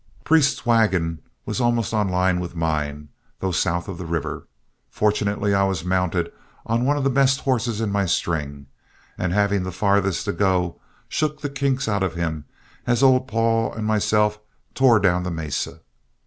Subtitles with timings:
[0.23, 3.09] Priest's wagon was almost on a line with mine,
[3.39, 4.47] though south of the river.
[4.89, 6.33] Fortunately I was mounted
[6.65, 8.65] on one of the best horses in my string,
[9.15, 12.45] and having the farthest to go, shook the kinks out of him
[12.87, 14.39] as old Paul and myself
[14.73, 15.81] tore down the mesa.